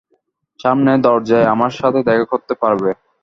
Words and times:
সামনের 0.59 0.99
দরজায় 1.05 1.49
আমার 1.53 1.71
সাথে 1.79 1.99
দেখা 2.07 2.25
করতে 2.31 2.53
পারবে? 2.61 2.89